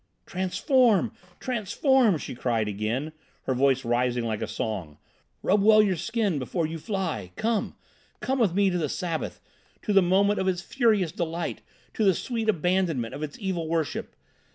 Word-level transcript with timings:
"Transform, 0.25 1.11
transform!" 1.39 2.17
she 2.17 2.33
cried 2.33 2.67
again, 2.67 3.11
her 3.43 3.53
voice 3.53 3.85
rising 3.85 4.23
like 4.25 4.41
a 4.41 4.47
song. 4.47 4.97
"Rub 5.43 5.61
well 5.61 5.83
your 5.83 5.95
skin 5.95 6.39
before 6.39 6.65
you 6.65 6.79
fly. 6.79 7.31
Come! 7.35 7.75
Come 8.19 8.39
with 8.39 8.55
me 8.55 8.71
to 8.71 8.79
the 8.79 8.89
Sabbath, 8.89 9.39
to 9.83 9.93
the 9.93 10.01
madness 10.01 10.39
of 10.39 10.47
its 10.47 10.63
furious 10.63 11.11
delight, 11.11 11.61
to 11.93 12.03
the 12.03 12.15
sweet 12.15 12.49
abandonment 12.49 13.13
of 13.13 13.21
its 13.21 13.37
evil 13.39 13.67
worship! 13.67 14.15